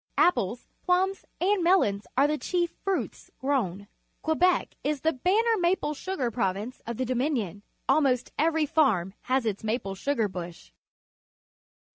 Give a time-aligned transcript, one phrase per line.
[0.17, 3.87] Apples, plums, and mel ons are the chief fruits grown.
[4.23, 7.61] Quebec is the banner maple sugar province of the Dominion.
[7.87, 10.71] Almost every farm has its maple sugar bush.